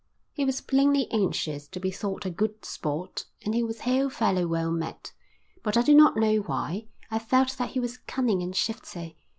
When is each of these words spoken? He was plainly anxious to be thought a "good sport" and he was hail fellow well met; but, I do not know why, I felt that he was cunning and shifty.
He 0.33 0.45
was 0.45 0.61
plainly 0.61 1.07
anxious 1.11 1.67
to 1.67 1.79
be 1.79 1.91
thought 1.91 2.25
a 2.25 2.31
"good 2.31 2.65
sport" 2.65 3.25
and 3.45 3.53
he 3.53 3.61
was 3.61 3.81
hail 3.81 4.09
fellow 4.09 4.47
well 4.47 4.71
met; 4.71 5.13
but, 5.61 5.77
I 5.77 5.83
do 5.83 5.93
not 5.93 6.17
know 6.17 6.37
why, 6.37 6.87
I 7.11 7.19
felt 7.19 7.51
that 7.59 7.69
he 7.69 7.79
was 7.79 7.97
cunning 7.99 8.41
and 8.41 8.55
shifty. 8.55 9.15